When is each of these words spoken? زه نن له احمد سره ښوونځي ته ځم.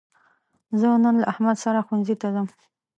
زه 0.79 0.87
نن 1.03 1.15
له 1.21 1.25
احمد 1.31 1.57
سره 1.65 1.85
ښوونځي 1.85 2.15
ته 2.21 2.27
ځم. 2.33 2.47